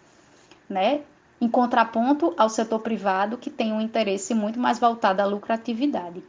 né? 0.68 1.02
Em 1.40 1.48
contraponto 1.48 2.34
ao 2.36 2.50
setor 2.50 2.80
privado, 2.80 3.38
que 3.38 3.52
tem 3.52 3.72
um 3.72 3.80
interesse 3.80 4.34
muito 4.34 4.60
mais 4.60 4.80
voltado 4.80 5.22
à 5.22 5.26
lucratividade 5.26 6.24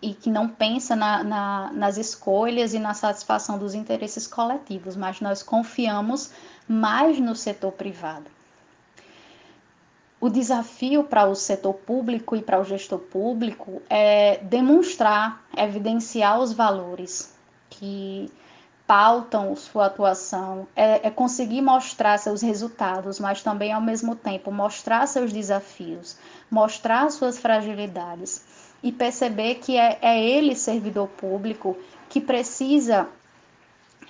e 0.00 0.14
que 0.14 0.30
não 0.30 0.48
pensa 0.48 0.94
na, 0.94 1.24
na, 1.24 1.70
nas 1.72 1.96
escolhas 1.96 2.74
e 2.74 2.78
na 2.78 2.94
satisfação 2.94 3.58
dos 3.58 3.74
interesses 3.74 4.26
coletivos, 4.26 4.96
mas 4.96 5.20
nós 5.20 5.42
confiamos 5.42 6.30
mais 6.68 7.18
no 7.18 7.34
setor 7.34 7.72
privado. 7.72 8.26
O 10.20 10.30
desafio 10.30 11.04
para 11.04 11.26
o 11.26 11.34
setor 11.34 11.74
público 11.74 12.34
e 12.34 12.42
para 12.42 12.60
o 12.60 12.64
gestor 12.64 12.98
público 12.98 13.82
é 13.90 14.38
demonstrar, 14.38 15.44
evidenciar 15.56 16.40
os 16.40 16.52
valores 16.52 17.34
que 17.68 18.32
pautam 18.86 19.56
sua 19.56 19.86
atuação, 19.86 20.66
é, 20.76 21.06
é, 21.06 21.10
conseguir 21.10 21.62
mostrar 21.62 22.18
seus 22.18 22.42
resultados, 22.42 23.18
mas 23.18 23.42
também 23.42 23.72
ao 23.72 23.80
mesmo 23.80 24.14
tempo 24.14 24.50
mostrar 24.50 25.06
seus 25.06 25.32
desafios, 25.32 26.16
mostrar 26.50 27.10
suas 27.10 27.38
fragilidades 27.38 28.63
e 28.84 28.92
perceber 28.92 29.54
que 29.54 29.78
é, 29.78 29.98
é 30.02 30.22
ele, 30.22 30.54
servidor 30.54 31.08
público, 31.08 31.74
que 32.06 32.20
precisa 32.20 33.08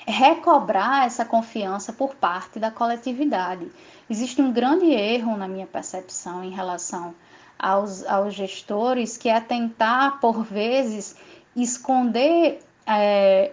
recobrar 0.04 1.06
essa 1.06 1.24
confiança 1.24 1.92
por 1.92 2.16
parte 2.16 2.58
da 2.58 2.72
coletividade. 2.72 3.70
Existe 4.10 4.42
um 4.42 4.52
grande 4.52 4.86
erro, 4.86 5.36
na 5.36 5.46
minha 5.46 5.66
percepção, 5.66 6.42
em 6.42 6.50
relação 6.50 7.14
aos, 7.56 8.04
aos 8.04 8.34
gestores, 8.34 9.16
que 9.16 9.28
é 9.28 9.40
tentar, 9.40 10.18
por 10.18 10.42
vezes, 10.42 11.14
esconder 11.54 12.60
é, 12.84 13.52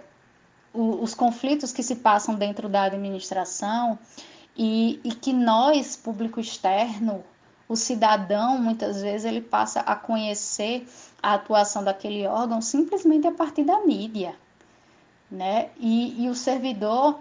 os 0.73 1.13
conflitos 1.13 1.71
que 1.71 1.83
se 1.83 1.97
passam 1.97 2.33
dentro 2.33 2.67
da 2.67 2.85
administração 2.85 3.99
e, 4.57 4.99
e 5.03 5.13
que 5.13 5.31
nós, 5.31 5.95
público 5.95 6.39
externo, 6.39 7.23
o 7.71 7.75
cidadão, 7.77 8.57
muitas 8.57 9.01
vezes, 9.01 9.23
ele 9.23 9.39
passa 9.39 9.79
a 9.79 9.95
conhecer 9.95 10.85
a 11.23 11.35
atuação 11.35 11.81
daquele 11.81 12.27
órgão 12.27 12.61
simplesmente 12.61 13.25
a 13.25 13.31
partir 13.31 13.63
da 13.63 13.79
mídia, 13.85 14.35
né? 15.31 15.69
E, 15.79 16.21
e 16.21 16.29
o 16.29 16.35
servidor 16.35 17.17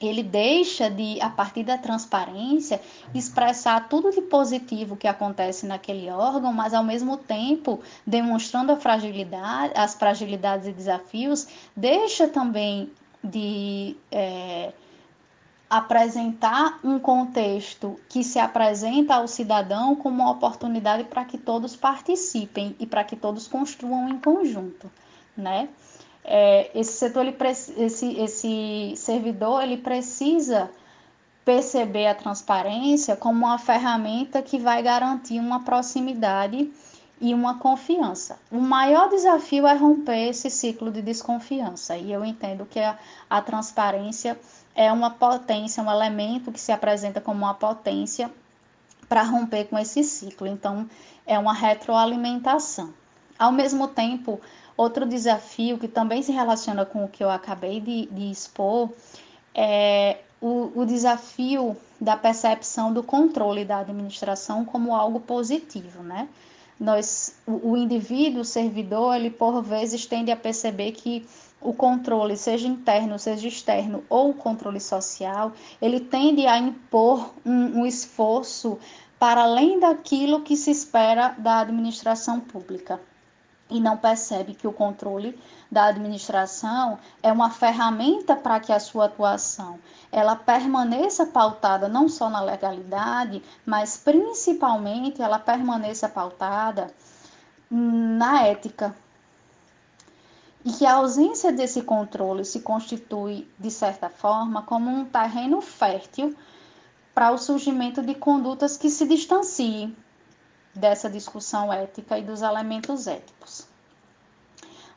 ele 0.00 0.24
deixa 0.24 0.90
de, 0.90 1.20
a 1.20 1.30
partir 1.30 1.62
da 1.62 1.78
transparência, 1.78 2.80
expressar 3.14 3.88
tudo 3.88 4.10
de 4.10 4.20
positivo 4.22 4.96
que 4.96 5.06
acontece 5.06 5.64
naquele 5.64 6.10
órgão, 6.10 6.52
mas 6.52 6.74
ao 6.74 6.82
mesmo 6.82 7.16
tempo 7.16 7.78
demonstrando 8.04 8.72
a 8.72 8.76
fragilidade, 8.76 9.74
as 9.76 9.94
fragilidades 9.94 10.66
e 10.66 10.72
desafios, 10.72 11.46
deixa 11.76 12.26
também 12.26 12.90
de 13.22 13.96
é, 14.10 14.72
apresentar 15.72 16.78
um 16.84 16.98
contexto 16.98 17.98
que 18.06 18.22
se 18.22 18.38
apresenta 18.38 19.14
ao 19.14 19.26
cidadão 19.26 19.96
como 19.96 20.22
uma 20.22 20.30
oportunidade 20.30 21.04
para 21.04 21.24
que 21.24 21.38
todos 21.38 21.74
participem 21.74 22.76
e 22.78 22.86
para 22.86 23.02
que 23.02 23.16
todos 23.16 23.48
construam 23.48 24.06
em 24.10 24.18
conjunto, 24.18 24.92
né? 25.34 25.70
É, 26.22 26.70
esse 26.78 26.92
setor, 26.92 27.24
ele, 27.24 27.34
esse, 27.78 28.20
esse 28.20 28.92
servidor, 28.96 29.62
ele 29.62 29.78
precisa 29.78 30.70
perceber 31.42 32.06
a 32.06 32.14
transparência 32.14 33.16
como 33.16 33.46
uma 33.46 33.56
ferramenta 33.56 34.42
que 34.42 34.58
vai 34.58 34.82
garantir 34.82 35.40
uma 35.40 35.64
proximidade 35.64 36.70
e 37.18 37.32
uma 37.32 37.58
confiança. 37.58 38.38
O 38.50 38.60
maior 38.60 39.08
desafio 39.08 39.66
é 39.66 39.74
romper 39.74 40.28
esse 40.28 40.50
ciclo 40.50 40.92
de 40.92 41.00
desconfiança, 41.00 41.96
e 41.96 42.12
eu 42.12 42.22
entendo 42.22 42.66
que 42.66 42.78
a, 42.78 42.98
a 43.30 43.40
transparência 43.40 44.38
é 44.74 44.92
uma 44.92 45.10
potência, 45.10 45.82
um 45.82 45.90
elemento 45.90 46.52
que 46.52 46.60
se 46.60 46.72
apresenta 46.72 47.20
como 47.20 47.44
uma 47.44 47.54
potência 47.54 48.30
para 49.08 49.22
romper 49.22 49.64
com 49.64 49.78
esse 49.78 50.02
ciclo. 50.02 50.46
Então, 50.46 50.88
é 51.26 51.38
uma 51.38 51.52
retroalimentação. 51.52 52.92
Ao 53.38 53.52
mesmo 53.52 53.88
tempo, 53.88 54.40
Outro 54.76 55.06
desafio 55.06 55.78
que 55.78 55.86
também 55.86 56.22
se 56.22 56.32
relaciona 56.32 56.84
com 56.84 57.04
o 57.04 57.08
que 57.08 57.22
eu 57.22 57.30
acabei 57.30 57.80
de, 57.80 58.06
de 58.06 58.30
expor 58.30 58.90
é 59.54 60.18
o, 60.40 60.72
o 60.74 60.86
desafio 60.86 61.76
da 62.00 62.16
percepção 62.16 62.92
do 62.92 63.02
controle 63.02 63.64
da 63.64 63.78
administração 63.78 64.64
como 64.64 64.94
algo 64.94 65.20
positivo, 65.20 66.02
né? 66.02 66.28
Nós, 66.80 67.36
o, 67.46 67.72
o 67.72 67.76
indivíduo, 67.76 68.40
o 68.40 68.44
servidor, 68.44 69.14
ele 69.14 69.30
por 69.30 69.62
vezes 69.62 70.06
tende 70.06 70.32
a 70.32 70.36
perceber 70.36 70.92
que 70.92 71.24
o 71.64 71.72
controle, 71.72 72.36
seja 72.36 72.66
interno, 72.68 73.18
seja 73.18 73.48
externo, 73.48 74.04
ou 74.08 74.30
o 74.30 74.34
controle 74.34 74.80
social, 74.80 75.52
ele 75.80 76.00
tende 76.00 76.46
a 76.46 76.58
impor 76.58 77.32
um, 77.44 77.80
um 77.80 77.86
esforço 77.86 78.78
para 79.18 79.42
além 79.42 79.78
daquilo 79.78 80.42
que 80.42 80.56
se 80.56 80.70
espera 80.70 81.34
da 81.38 81.60
administração 81.60 82.40
pública 82.40 83.00
e 83.72 83.80
não 83.80 83.96
percebe 83.96 84.54
que 84.54 84.66
o 84.66 84.72
controle 84.72 85.38
da 85.70 85.86
administração 85.86 86.98
é 87.22 87.32
uma 87.32 87.50
ferramenta 87.50 88.36
para 88.36 88.60
que 88.60 88.70
a 88.70 88.78
sua 88.78 89.06
atuação 89.06 89.78
ela 90.10 90.36
permaneça 90.36 91.24
pautada 91.24 91.88
não 91.88 92.08
só 92.08 92.28
na 92.28 92.42
legalidade, 92.42 93.42
mas 93.64 93.96
principalmente 93.96 95.22
ela 95.22 95.38
permaneça 95.38 96.08
pautada 96.08 96.92
na 97.70 98.42
ética. 98.46 98.94
E 100.64 100.72
que 100.72 100.86
a 100.86 100.94
ausência 100.94 101.52
desse 101.52 101.82
controle 101.82 102.44
se 102.44 102.60
constitui, 102.60 103.48
de 103.58 103.70
certa 103.70 104.08
forma, 104.08 104.62
como 104.62 104.88
um 104.88 105.04
terreno 105.04 105.60
fértil 105.60 106.36
para 107.14 107.30
o 107.32 107.38
surgimento 107.38 108.00
de 108.00 108.14
condutas 108.14 108.76
que 108.76 108.88
se 108.88 109.06
distanciem 109.06 109.96
dessa 110.74 111.10
discussão 111.10 111.72
ética 111.72 112.18
e 112.18 112.22
dos 112.22 112.42
elementos 112.42 113.06
éticos. 113.06 113.66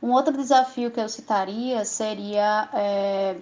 Um 0.01 0.11
outro 0.11 0.37
desafio 0.37 0.91
que 0.91 0.99
eu 0.99 1.09
citaria 1.09 1.83
seria 1.83 2.69
é, 2.73 3.37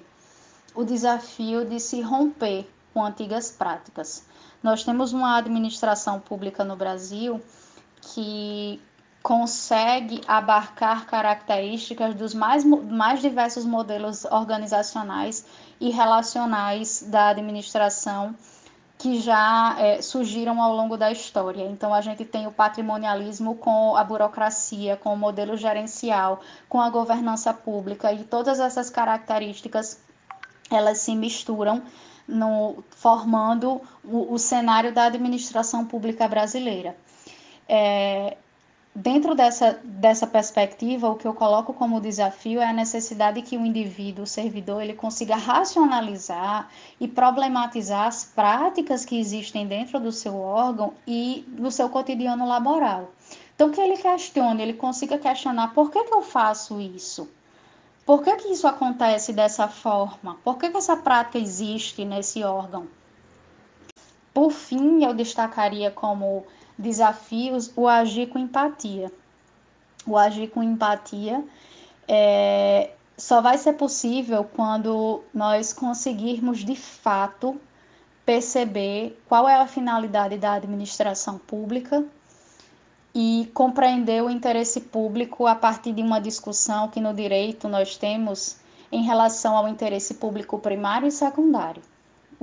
o 0.74 0.84
desafio 0.84 1.66
de 1.66 1.80
se 1.80 2.02
romper 2.02 2.70
com 2.94 3.04
antigas 3.04 3.52
práticas. 3.52 4.24
Nós 4.62 4.84
temos 4.84 5.14
uma 5.14 5.38
administração 5.38 6.20
pública 6.20 6.64
no 6.64 6.76
Brasil 6.76 7.42
que 8.02 8.82
consegue 9.24 10.22
abarcar 10.28 11.06
características 11.06 12.14
dos 12.14 12.34
mais, 12.34 12.66
mais 12.66 13.22
diversos 13.22 13.64
modelos 13.64 14.26
organizacionais 14.26 15.46
e 15.80 15.90
relacionais 15.90 17.02
da 17.08 17.30
administração 17.30 18.36
que 18.98 19.20
já 19.20 19.76
é, 19.80 20.02
surgiram 20.02 20.62
ao 20.62 20.76
longo 20.76 20.98
da 20.98 21.10
história. 21.10 21.64
Então, 21.64 21.94
a 21.94 22.02
gente 22.02 22.26
tem 22.26 22.48
o 22.48 22.52
patrimonialismo 22.52 23.56
com 23.56 23.96
a 23.96 24.04
burocracia, 24.04 24.98
com 24.98 25.14
o 25.14 25.18
modelo 25.18 25.56
gerencial, 25.56 26.42
com 26.68 26.80
a 26.80 26.90
governança 26.90 27.54
pública 27.54 28.12
e 28.12 28.26
todas 28.26 28.60
essas 28.60 28.90
características 28.90 30.02
elas 30.70 31.00
se 31.00 31.16
misturam 31.16 31.82
no, 32.28 32.84
formando 32.92 33.82
o, 34.04 34.34
o 34.34 34.38
cenário 34.38 34.94
da 34.94 35.06
administração 35.06 35.86
pública 35.86 36.28
brasileira. 36.28 36.96
É, 37.68 38.38
Dentro 38.96 39.34
dessa, 39.34 39.80
dessa 39.84 40.28
perspectiva, 40.28 41.10
o 41.10 41.16
que 41.16 41.28
eu 41.28 41.34
coloco 41.34 41.74
como 41.74 42.00
desafio 42.00 42.62
é 42.62 42.66
a 42.66 42.74
necessidade 42.74 43.42
que 43.42 43.58
o 43.58 43.66
indivíduo, 43.66 44.24
o 44.24 44.28
servidor, 44.28 44.84
ele 44.84 44.94
consiga 44.94 45.36
racionalizar 45.36 46.70
e 47.00 47.08
problematizar 47.08 48.06
as 48.06 48.24
práticas 48.24 49.04
que 49.04 49.20
existem 49.20 49.66
dentro 49.66 50.00
do 50.00 50.12
seu 50.12 50.40
órgão 50.40 50.94
e 51.08 51.44
no 51.58 51.72
seu 51.72 51.90
cotidiano 51.90 52.48
laboral. 52.48 53.10
Então, 53.56 53.72
que 53.72 53.82
ele 53.82 53.98
questione, 53.98 54.62
ele 54.62 54.74
consiga 54.74 55.18
questionar 55.18 55.74
por 55.74 55.90
que, 55.90 56.04
que 56.04 56.14
eu 56.14 56.22
faço 56.22 56.80
isso? 56.80 57.28
Por 58.06 58.22
que, 58.22 58.36
que 58.36 58.50
isso 58.50 58.68
acontece 58.68 59.34
dessa 59.34 59.68
forma? 59.68 60.38
Por 60.44 60.60
que, 60.60 60.70
que 60.70 60.78
essa 60.78 60.98
prática 60.98 61.40
existe 61.40 62.06
nesse 62.06 62.44
órgão? 62.44 62.88
Por 64.32 64.52
fim, 64.52 65.04
eu 65.04 65.16
destacaria 65.16 65.90
como 65.90 66.46
desafios, 66.78 67.72
o 67.76 67.88
agir 67.88 68.28
com 68.28 68.40
empatia. 68.40 69.12
O 70.06 70.18
agir 70.18 70.50
com 70.50 70.62
empatia 70.62 71.44
é, 72.08 72.92
só 73.18 73.42
vai 73.42 73.58
ser 73.58 73.74
possível 73.74 74.44
quando 74.44 75.22
nós 75.34 75.72
conseguirmos 75.72 76.60
de 76.60 76.76
fato 76.76 77.60
perceber 78.26 79.22
qual 79.28 79.48
é 79.48 79.56
a 79.56 79.68
finalidade 79.68 80.38
da 80.38 80.54
administração 80.54 81.38
pública 81.38 82.04
e 83.14 83.50
compreender 83.54 84.24
o 84.24 84.30
interesse 84.30 84.82
público 84.82 85.46
a 85.46 85.56
partir 85.56 85.94
de 85.94 86.02
uma 86.02 86.20
discussão 86.20 86.88
que 86.88 87.00
no 87.00 87.14
direito 87.14 87.68
nós 87.68 87.96
temos 87.96 88.58
em 88.92 89.04
relação 89.04 89.56
ao 89.56 89.68
interesse 89.68 90.16
público 90.16 90.58
primário 90.58 91.08
e 91.08 91.12
secundário. 91.12 91.82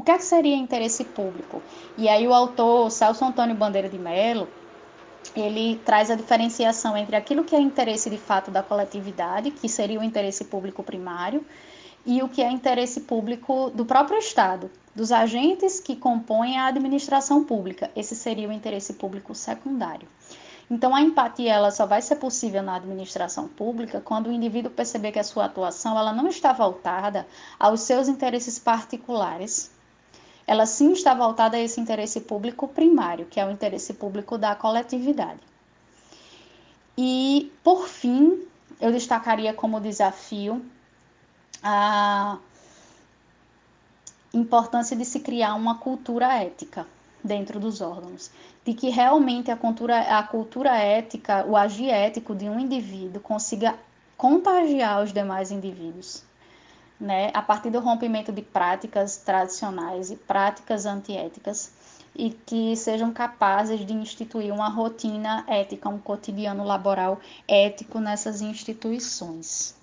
O 0.01 0.03
que, 0.03 0.13
é 0.13 0.17
que 0.17 0.25
seria 0.25 0.57
interesse 0.57 1.05
público? 1.05 1.63
E 1.99 2.09
aí 2.09 2.27
o 2.27 2.33
autor 2.33 2.91
Celso 2.91 3.23
Antônio 3.23 3.55
Bandeira 3.55 3.87
de 3.87 3.99
Mello, 3.99 4.49
ele 5.37 5.79
traz 5.85 6.11
a 6.11 6.15
diferenciação 6.15 6.97
entre 6.97 7.17
aquilo 7.17 7.45
que 7.45 7.55
é 7.55 7.61
interesse 7.61 8.09
de 8.09 8.17
fato 8.17 8.51
da 8.51 8.63
coletividade, 8.63 9.51
que 9.51 9.69
seria 9.69 10.01
o 10.01 10.03
interesse 10.03 10.45
público 10.45 10.83
primário, 10.83 11.45
e 12.07 12.23
o 12.23 12.31
que 12.31 12.41
é 12.41 12.51
interesse 12.51 13.03
público 13.03 13.69
do 13.75 13.85
próprio 13.85 14.19
Estado, 14.19 14.71
dos 14.97 15.13
agentes 15.13 15.81
que 15.81 15.95
compõem 15.95 16.57
a 16.57 16.69
administração 16.69 17.45
pública. 17.45 17.91
Esse 17.95 18.17
seria 18.17 18.49
o 18.49 18.53
interesse 18.53 18.95
público 18.95 19.35
secundário. 19.35 20.09
Então, 20.71 20.95
a 20.95 21.03
empatia 21.03 21.53
ela 21.53 21.71
só 21.71 21.85
vai 21.85 22.01
ser 22.01 22.17
possível 22.17 22.63
na 22.63 22.77
administração 22.77 23.47
pública 23.47 24.01
quando 24.01 24.29
o 24.29 24.33
indivíduo 24.33 24.71
perceber 24.71 25.13
que 25.13 25.19
a 25.19 25.25
sua 25.25 25.45
atuação 25.45 25.99
ela 25.99 26.15
não 26.15 26.27
está 26.27 26.55
voltada 26.55 27.27
aos 27.59 27.83
seus 27.83 28.09
interesses 28.09 28.59
particulares, 28.59 29.79
ela 30.51 30.67
sim 30.67 30.91
está 30.91 31.15
voltada 31.15 31.57
a 31.57 31.61
esse 31.61 31.81
interesse 31.81 32.23
público 32.23 32.67
primário, 32.67 33.25
que 33.27 33.39
é 33.39 33.47
o 33.47 33.53
interesse 33.53 33.95
público 33.95 34.37
da 34.37 34.53
coletividade. 34.53 35.39
E, 36.99 37.53
por 37.63 37.87
fim, 37.87 38.43
eu 38.81 38.91
destacaria 38.91 39.55
como 39.55 39.79
desafio 39.79 40.61
a 41.63 42.37
importância 44.35 44.97
de 44.97 45.05
se 45.05 45.21
criar 45.21 45.55
uma 45.55 45.79
cultura 45.79 46.43
ética 46.43 46.85
dentro 47.23 47.61
dos 47.61 47.81
órgãos, 47.81 48.33
de 48.65 48.75
que 48.75 48.89
realmente 48.89 49.53
a 49.53 49.57
cultura, 49.57 50.01
a 50.19 50.23
cultura 50.25 50.77
ética, 50.77 51.47
o 51.47 51.57
agir 51.57 51.91
ético 51.91 52.35
de 52.35 52.49
um 52.49 52.59
indivíduo 52.59 53.21
consiga 53.21 53.79
contagiar 54.17 55.01
os 55.05 55.13
demais 55.13 55.53
indivíduos, 55.53 56.25
né, 57.01 57.31
a 57.33 57.41
partir 57.41 57.71
do 57.71 57.81
rompimento 57.81 58.31
de 58.31 58.43
práticas 58.43 59.17
tradicionais 59.17 60.11
e 60.11 60.17
práticas 60.17 60.85
antiéticas 60.85 61.73
e 62.15 62.31
que 62.31 62.77
sejam 62.77 63.13
capazes 63.13 63.85
de 63.87 63.93
instituir 63.93 64.53
uma 64.53 64.69
rotina 64.69 65.45
ética, 65.49 65.89
um 65.89 65.99
cotidiano 65.99 66.65
laboral 66.65 67.19
ético 67.49 67.99
nessas 67.99 68.43
instituições. 68.43 69.75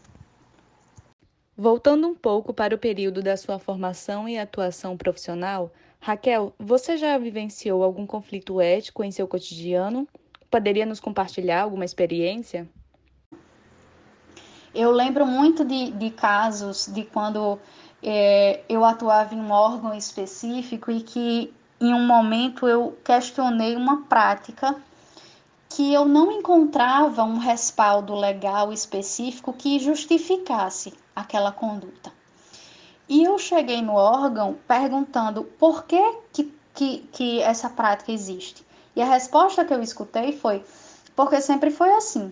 Voltando 1.56 2.08
um 2.08 2.14
pouco 2.14 2.54
para 2.54 2.76
o 2.76 2.78
período 2.78 3.24
da 3.24 3.36
sua 3.36 3.58
formação 3.58 4.30
e 4.30 4.38
atuação 4.38 4.96
profissional, 4.96 5.72
Raquel, 6.00 6.54
você 6.60 6.98
já 6.98 7.18
vivenciou 7.18 7.84
algum 7.84 8.06
conflito 8.06 8.62
ético 8.62 9.04
em 9.04 9.10
seu 9.10 9.28
cotidiano? 9.28 10.08
Poderia 10.52 10.86
nos 10.86 11.00
compartilhar 11.00 11.64
alguma 11.64 11.84
experiência? 11.84 12.70
Eu 14.78 14.92
lembro 14.92 15.26
muito 15.26 15.66
de, 15.66 15.90
de 15.90 16.12
casos 16.12 16.86
de 16.86 17.04
quando 17.04 17.58
é, 18.04 18.62
eu 18.70 18.86
atuava 18.86 19.34
em 19.34 19.42
um 19.42 19.50
órgão 19.50 19.92
específico 19.92 20.92
e 20.92 21.02
que 21.02 21.52
em 21.82 21.96
um 21.96 22.06
momento 22.06 22.68
eu 22.68 22.96
questionei 23.04 23.76
uma 23.76 24.04
prática 24.04 24.76
que 25.68 25.92
eu 25.92 26.06
não 26.06 26.32
encontrava 26.32 27.24
um 27.24 27.40
respaldo 27.40 28.14
legal 28.14 28.72
específico 28.72 29.52
que 29.52 29.80
justificasse 29.80 30.94
aquela 31.16 31.52
conduta. 31.52 32.14
E 33.10 33.24
eu 33.24 33.40
cheguei 33.40 33.82
no 33.82 33.96
órgão 33.96 34.60
perguntando 34.68 35.44
por 35.44 35.86
que, 35.86 36.20
que, 36.32 36.54
que, 36.76 36.98
que 37.12 37.42
essa 37.42 37.68
prática 37.68 38.12
existe. 38.12 38.64
E 38.96 39.02
a 39.02 39.06
resposta 39.06 39.66
que 39.66 39.74
eu 39.74 39.82
escutei 39.82 40.34
foi: 40.34 40.64
porque 41.16 41.42
sempre 41.42 41.72
foi 41.72 41.92
assim. 41.94 42.32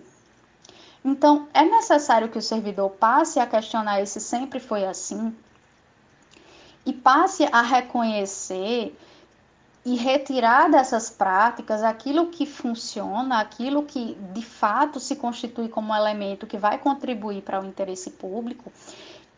Então, 1.06 1.46
é 1.54 1.62
necessário 1.62 2.28
que 2.28 2.36
o 2.36 2.42
servidor 2.42 2.90
passe 2.90 3.38
a 3.38 3.46
questionar 3.46 4.04
se 4.08 4.20
sempre 4.20 4.58
foi 4.58 4.84
assim 4.84 5.32
e 6.84 6.92
passe 6.92 7.48
a 7.52 7.62
reconhecer 7.62 8.98
e 9.84 9.94
retirar 9.94 10.68
dessas 10.68 11.08
práticas 11.08 11.84
aquilo 11.84 12.26
que 12.26 12.44
funciona, 12.44 13.38
aquilo 13.38 13.84
que 13.84 14.16
de 14.34 14.42
fato 14.42 14.98
se 14.98 15.14
constitui 15.14 15.68
como 15.68 15.94
elemento 15.94 16.44
que 16.44 16.58
vai 16.58 16.76
contribuir 16.76 17.42
para 17.42 17.60
o 17.60 17.64
interesse 17.64 18.10
público, 18.10 18.72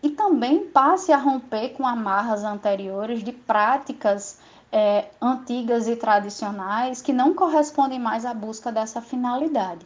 e 0.02 0.08
também 0.08 0.66
passe 0.68 1.12
a 1.12 1.18
romper 1.18 1.74
com 1.74 1.86
amarras 1.86 2.44
anteriores 2.44 3.22
de 3.22 3.32
práticas 3.32 4.38
é, 4.72 5.10
antigas 5.20 5.86
e 5.86 5.96
tradicionais 5.96 7.02
que 7.02 7.12
não 7.12 7.34
correspondem 7.34 7.98
mais 7.98 8.24
à 8.24 8.32
busca 8.32 8.72
dessa 8.72 9.02
finalidade. 9.02 9.84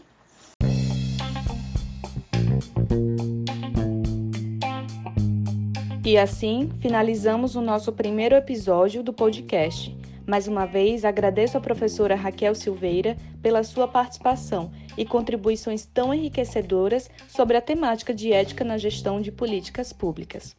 E 6.05 6.19
assim 6.19 6.69
finalizamos 6.81 7.55
o 7.55 7.61
nosso 7.61 7.93
primeiro 7.93 8.35
episódio 8.35 9.05
do 9.05 9.13
podcast. 9.13 9.97
Mais 10.27 10.49
uma 10.49 10.67
vez, 10.67 11.05
agradeço 11.05 11.57
à 11.57 11.61
professora 11.61 12.17
Raquel 12.17 12.57
Silveira 12.57 13.17
pela 13.41 13.63
sua 13.63 13.87
participação 13.87 14.73
e 14.99 15.05
contribuições 15.05 15.87
tão 15.87 16.13
enriquecedoras 16.13 17.09
sobre 17.29 17.57
a 17.57 17.61
temática 17.61 18.13
de 18.13 18.33
ética 18.33 18.65
na 18.65 18.79
gestão 18.79 19.21
de 19.21 19.31
políticas 19.31 19.93
públicas. 19.93 20.57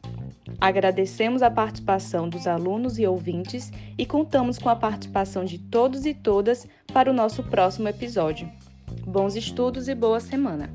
Agradecemos 0.58 1.42
a 1.42 1.50
participação 1.50 2.26
dos 2.26 2.46
alunos 2.46 2.98
e 2.98 3.06
ouvintes 3.06 3.70
e 3.98 4.06
contamos 4.06 4.58
com 4.58 4.70
a 4.70 4.76
participação 4.76 5.44
de 5.44 5.58
todos 5.58 6.06
e 6.06 6.14
todas 6.14 6.66
para 6.90 7.10
o 7.10 7.14
nosso 7.14 7.42
próximo 7.42 7.88
episódio. 7.88 8.50
Bons 9.06 9.36
estudos 9.36 9.88
e 9.88 9.94
boa 9.94 10.20
semana! 10.20 10.70